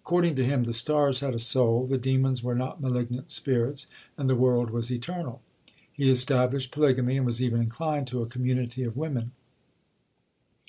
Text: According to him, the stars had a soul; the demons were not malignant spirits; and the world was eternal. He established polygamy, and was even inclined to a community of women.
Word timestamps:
According 0.00 0.34
to 0.34 0.44
him, 0.44 0.64
the 0.64 0.72
stars 0.72 1.20
had 1.20 1.32
a 1.32 1.38
soul; 1.38 1.86
the 1.86 1.96
demons 1.96 2.42
were 2.42 2.56
not 2.56 2.80
malignant 2.80 3.30
spirits; 3.30 3.86
and 4.18 4.28
the 4.28 4.34
world 4.34 4.70
was 4.70 4.90
eternal. 4.90 5.42
He 5.92 6.10
established 6.10 6.72
polygamy, 6.72 7.16
and 7.18 7.24
was 7.26 7.40
even 7.40 7.60
inclined 7.62 8.08
to 8.08 8.20
a 8.20 8.26
community 8.26 8.82
of 8.82 8.96
women. 8.96 9.30